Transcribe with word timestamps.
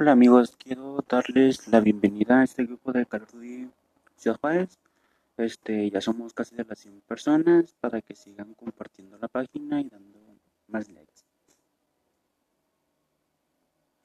Hola 0.00 0.12
amigos, 0.12 0.56
quiero 0.56 1.04
darles 1.06 1.68
la 1.68 1.78
bienvenida 1.78 2.40
a 2.40 2.44
este 2.44 2.64
grupo 2.64 2.90
de 2.90 3.04
Carudi 3.04 3.68
Ciudad 4.16 4.38
Juárez. 4.40 4.78
Este, 5.36 5.90
ya 5.90 6.00
somos 6.00 6.32
casi 6.32 6.56
de 6.56 6.64
las 6.64 6.78
100 6.78 7.02
personas 7.02 7.74
para 7.82 8.00
que 8.00 8.16
sigan 8.16 8.54
compartiendo 8.54 9.18
la 9.18 9.28
página 9.28 9.78
y 9.78 9.90
dando 9.90 10.18
más 10.68 10.88
likes. 10.88 11.09